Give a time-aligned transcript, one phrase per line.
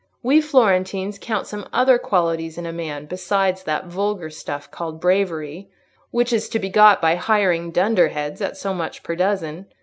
[0.23, 5.69] We Florentines count some other qualities in a man besides that vulgar stuff called bravery,
[6.09, 9.67] which is to be got by hiring dunderheads at so much per dozen.